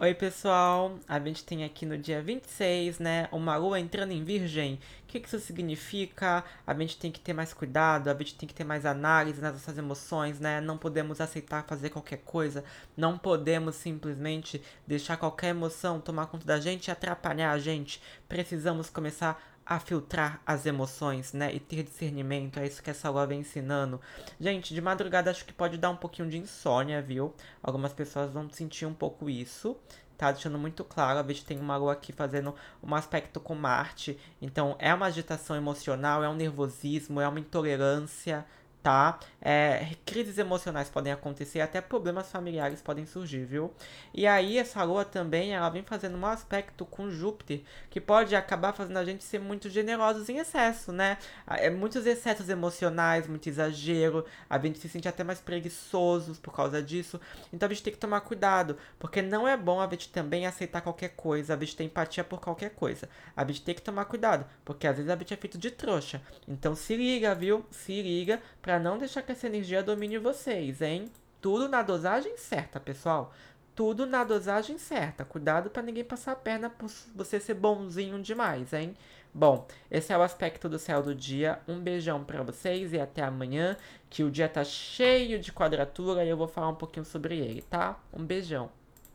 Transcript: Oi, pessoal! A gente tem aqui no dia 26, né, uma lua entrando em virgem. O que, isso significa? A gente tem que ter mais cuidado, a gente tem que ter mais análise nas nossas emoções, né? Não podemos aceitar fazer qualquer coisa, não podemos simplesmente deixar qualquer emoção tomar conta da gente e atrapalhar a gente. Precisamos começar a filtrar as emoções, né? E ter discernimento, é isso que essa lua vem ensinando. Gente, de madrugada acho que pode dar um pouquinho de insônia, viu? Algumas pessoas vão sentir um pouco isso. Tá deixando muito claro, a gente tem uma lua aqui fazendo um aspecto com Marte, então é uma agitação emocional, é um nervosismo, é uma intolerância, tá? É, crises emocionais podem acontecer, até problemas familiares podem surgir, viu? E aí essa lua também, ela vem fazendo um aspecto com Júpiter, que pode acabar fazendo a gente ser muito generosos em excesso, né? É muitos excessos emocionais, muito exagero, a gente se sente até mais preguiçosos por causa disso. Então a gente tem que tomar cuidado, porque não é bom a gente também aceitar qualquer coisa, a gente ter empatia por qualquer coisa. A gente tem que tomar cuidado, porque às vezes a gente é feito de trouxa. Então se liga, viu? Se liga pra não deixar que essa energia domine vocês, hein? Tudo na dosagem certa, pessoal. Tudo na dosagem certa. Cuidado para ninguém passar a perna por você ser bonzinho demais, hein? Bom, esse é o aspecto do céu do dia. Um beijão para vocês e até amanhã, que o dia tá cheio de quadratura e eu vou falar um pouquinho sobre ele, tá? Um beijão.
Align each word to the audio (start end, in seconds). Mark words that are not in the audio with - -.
Oi, 0.00 0.14
pessoal! 0.14 0.96
A 1.08 1.18
gente 1.18 1.42
tem 1.42 1.64
aqui 1.64 1.84
no 1.84 1.98
dia 1.98 2.22
26, 2.22 3.00
né, 3.00 3.28
uma 3.32 3.56
lua 3.56 3.80
entrando 3.80 4.12
em 4.12 4.22
virgem. 4.22 4.74
O 5.02 5.06
que, 5.08 5.18
isso 5.18 5.40
significa? 5.40 6.44
A 6.64 6.72
gente 6.72 6.96
tem 6.96 7.10
que 7.10 7.18
ter 7.18 7.32
mais 7.32 7.52
cuidado, 7.52 8.06
a 8.06 8.14
gente 8.14 8.36
tem 8.36 8.48
que 8.48 8.54
ter 8.54 8.62
mais 8.62 8.86
análise 8.86 9.40
nas 9.40 9.54
nossas 9.54 9.76
emoções, 9.76 10.38
né? 10.38 10.60
Não 10.60 10.78
podemos 10.78 11.20
aceitar 11.20 11.64
fazer 11.66 11.90
qualquer 11.90 12.18
coisa, 12.18 12.62
não 12.96 13.18
podemos 13.18 13.74
simplesmente 13.74 14.62
deixar 14.86 15.16
qualquer 15.16 15.48
emoção 15.48 16.00
tomar 16.00 16.26
conta 16.26 16.46
da 16.46 16.60
gente 16.60 16.86
e 16.86 16.90
atrapalhar 16.92 17.50
a 17.50 17.58
gente. 17.58 18.00
Precisamos 18.28 18.88
começar 18.88 19.57
a 19.68 19.78
filtrar 19.78 20.40
as 20.46 20.64
emoções, 20.64 21.34
né? 21.34 21.54
E 21.54 21.60
ter 21.60 21.82
discernimento, 21.82 22.58
é 22.58 22.66
isso 22.66 22.82
que 22.82 22.88
essa 22.88 23.10
lua 23.10 23.26
vem 23.26 23.40
ensinando. 23.40 24.00
Gente, 24.40 24.72
de 24.72 24.80
madrugada 24.80 25.30
acho 25.30 25.44
que 25.44 25.52
pode 25.52 25.76
dar 25.76 25.90
um 25.90 25.96
pouquinho 25.96 26.26
de 26.30 26.38
insônia, 26.38 27.02
viu? 27.02 27.34
Algumas 27.62 27.92
pessoas 27.92 28.32
vão 28.32 28.48
sentir 28.48 28.86
um 28.86 28.94
pouco 28.94 29.28
isso. 29.28 29.76
Tá 30.16 30.32
deixando 30.32 30.58
muito 30.58 30.82
claro, 30.82 31.18
a 31.20 31.22
gente 31.22 31.44
tem 31.44 31.60
uma 31.60 31.76
lua 31.76 31.92
aqui 31.92 32.12
fazendo 32.12 32.54
um 32.82 32.92
aspecto 32.94 33.38
com 33.38 33.54
Marte, 33.54 34.18
então 34.42 34.74
é 34.80 34.92
uma 34.92 35.06
agitação 35.06 35.54
emocional, 35.54 36.24
é 36.24 36.28
um 36.28 36.34
nervosismo, 36.34 37.20
é 37.20 37.28
uma 37.28 37.38
intolerância, 37.38 38.44
tá? 38.82 39.18
É, 39.40 39.94
crises 40.04 40.38
emocionais 40.38 40.88
podem 40.88 41.12
acontecer, 41.12 41.60
até 41.60 41.80
problemas 41.80 42.30
familiares 42.30 42.80
podem 42.82 43.06
surgir, 43.06 43.44
viu? 43.44 43.72
E 44.12 44.26
aí 44.26 44.58
essa 44.58 44.82
lua 44.82 45.04
também, 45.04 45.54
ela 45.54 45.68
vem 45.68 45.82
fazendo 45.82 46.16
um 46.16 46.26
aspecto 46.26 46.84
com 46.84 47.10
Júpiter, 47.10 47.62
que 47.90 48.00
pode 48.00 48.34
acabar 48.34 48.72
fazendo 48.72 48.96
a 48.96 49.04
gente 49.04 49.24
ser 49.24 49.38
muito 49.38 49.70
generosos 49.70 50.28
em 50.28 50.38
excesso, 50.38 50.92
né? 50.92 51.18
É 51.46 51.70
muitos 51.70 52.06
excessos 52.06 52.48
emocionais, 52.48 53.26
muito 53.26 53.48
exagero, 53.48 54.24
a 54.48 54.58
gente 54.58 54.78
se 54.78 54.88
sente 54.88 55.08
até 55.08 55.22
mais 55.22 55.40
preguiçosos 55.40 56.38
por 56.38 56.52
causa 56.52 56.82
disso. 56.82 57.20
Então 57.52 57.68
a 57.68 57.72
gente 57.72 57.82
tem 57.82 57.92
que 57.92 57.98
tomar 57.98 58.20
cuidado, 58.22 58.76
porque 58.98 59.22
não 59.22 59.46
é 59.46 59.56
bom 59.56 59.80
a 59.80 59.88
gente 59.88 60.08
também 60.10 60.46
aceitar 60.46 60.80
qualquer 60.80 61.10
coisa, 61.10 61.54
a 61.54 61.58
gente 61.58 61.76
ter 61.76 61.84
empatia 61.84 62.24
por 62.24 62.40
qualquer 62.40 62.70
coisa. 62.70 63.08
A 63.36 63.44
gente 63.44 63.62
tem 63.62 63.74
que 63.74 63.82
tomar 63.82 64.04
cuidado, 64.06 64.44
porque 64.64 64.86
às 64.86 64.96
vezes 64.96 65.10
a 65.10 65.16
gente 65.16 65.34
é 65.34 65.36
feito 65.36 65.58
de 65.58 65.70
trouxa. 65.70 66.20
Então 66.46 66.74
se 66.74 66.96
liga, 66.96 67.34
viu? 67.34 67.64
Se 67.70 68.02
liga 68.02 68.40
pra 68.68 68.78
não 68.78 68.98
deixar 68.98 69.22
que 69.22 69.32
essa 69.32 69.46
energia 69.46 69.82
domine 69.82 70.18
vocês, 70.18 70.82
hein? 70.82 71.10
Tudo 71.40 71.70
na 71.70 71.80
dosagem 71.80 72.36
certa, 72.36 72.78
pessoal. 72.78 73.32
Tudo 73.74 74.04
na 74.04 74.22
dosagem 74.22 74.76
certa. 74.76 75.24
Cuidado 75.24 75.70
para 75.70 75.82
ninguém 75.82 76.04
passar 76.04 76.32
a 76.32 76.36
perna 76.36 76.68
por 76.68 76.90
você 77.14 77.40
ser 77.40 77.54
bonzinho 77.54 78.20
demais, 78.20 78.74
hein? 78.74 78.94
Bom, 79.32 79.66
esse 79.90 80.12
é 80.12 80.18
o 80.18 80.20
aspecto 80.20 80.68
do 80.68 80.78
céu 80.78 81.02
do 81.02 81.14
dia. 81.14 81.60
Um 81.66 81.80
beijão 81.80 82.22
para 82.22 82.42
vocês 82.42 82.92
e 82.92 83.00
até 83.00 83.22
amanhã, 83.22 83.74
que 84.10 84.22
o 84.22 84.30
dia 84.30 84.50
tá 84.50 84.62
cheio 84.62 85.38
de 85.38 85.50
quadratura 85.50 86.22
e 86.22 86.28
eu 86.28 86.36
vou 86.36 86.46
falar 86.46 86.68
um 86.68 86.74
pouquinho 86.74 87.06
sobre 87.06 87.38
ele, 87.38 87.62
tá? 87.62 87.98
Um 88.12 88.22
beijão. 88.22 88.68